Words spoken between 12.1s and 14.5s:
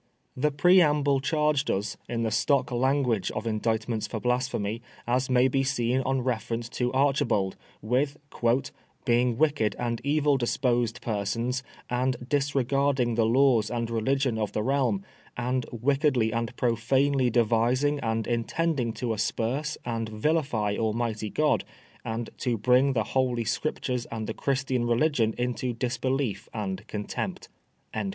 disregarding the laws and religion